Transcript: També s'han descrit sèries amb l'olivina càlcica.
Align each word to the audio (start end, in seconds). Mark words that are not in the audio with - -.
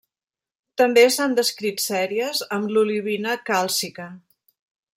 També 0.81 1.03
s'han 1.15 1.35
descrit 1.39 1.83
sèries 1.83 2.41
amb 2.57 2.73
l'olivina 2.77 3.35
càlcica. 3.51 4.09